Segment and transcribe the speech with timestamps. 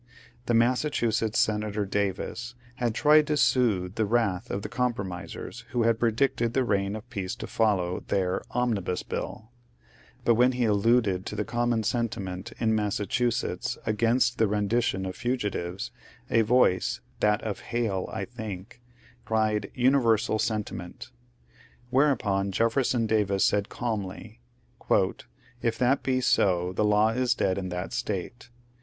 [0.47, 5.99] The Massachusetts Senator Davis had tried to soothe the wrath of the compromisers who had
[5.99, 9.51] predicted the reign of peace to follow their ^^ Omnibus Bill;"
[10.25, 15.15] but when he alluded to the ^^ common sentiment" in Massachusetts against the rendition of
[15.15, 15.91] fugitives,
[16.31, 18.81] a voice (that of Hale, I think)
[19.23, 21.11] cried, ^^ Universal sentiment."
[21.93, 24.39] Whereu{>on Jefferson Davis said calmly,
[24.81, 25.21] ^
[25.61, 28.49] If that be so the law is dead in that State.